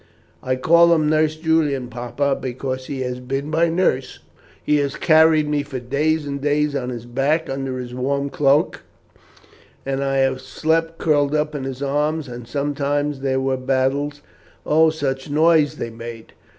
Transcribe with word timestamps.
I 0.41 0.55
call 0.55 0.95
him 0.95 1.07
Nurse 1.07 1.35
Julian, 1.35 1.87
papa, 1.87 2.35
because 2.41 2.87
he 2.87 3.01
has 3.01 3.19
been 3.19 3.51
my 3.51 3.67
nurse. 3.69 4.17
He 4.63 4.77
has 4.77 4.95
carried 4.95 5.47
me 5.47 5.61
for 5.61 5.79
days 5.79 6.25
and 6.25 6.41
days 6.41 6.75
on 6.75 6.89
his 6.89 7.05
back 7.05 7.47
under 7.47 7.77
his 7.77 7.93
warm 7.93 8.31
cloak, 8.31 8.81
and 9.85 10.03
I 10.03 10.17
have 10.17 10.41
slept 10.41 10.97
curled 10.97 11.35
up 11.35 11.53
in 11.53 11.65
his 11.65 11.83
arms; 11.83 12.27
and 12.27 12.47
sometimes 12.47 13.19
there 13.19 13.39
were 13.39 13.57
battles. 13.57 14.23
Oh, 14.65 14.89
such 14.89 15.27
a 15.27 15.31
noise 15.33 15.75
they 15.75 15.91
made! 15.91 16.33